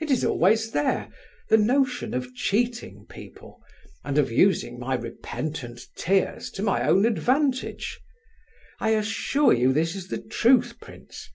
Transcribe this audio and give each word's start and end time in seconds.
It 0.00 0.10
is 0.10 0.24
always 0.24 0.70
there—the 0.70 1.56
notion 1.58 2.14
of 2.14 2.34
cheating 2.34 3.04
people, 3.06 3.62
and 4.02 4.16
of 4.16 4.32
using 4.32 4.78
my 4.78 4.94
repentant 4.94 5.82
tears 5.94 6.48
to 6.52 6.62
my 6.62 6.88
own 6.88 7.04
advantage! 7.04 8.00
I 8.80 8.92
assure 8.94 9.52
you 9.52 9.74
this 9.74 9.94
is 9.94 10.08
the 10.08 10.22
truth, 10.22 10.80
prince! 10.80 11.30